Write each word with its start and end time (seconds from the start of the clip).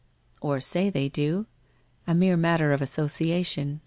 'Or 0.41 0.59
say 0.59 0.89
they 0.89 1.09
do? 1.09 1.45
A 2.07 2.15
mere 2.15 2.35
matter 2.35 2.73
of 2.73 2.81
association. 2.81 3.79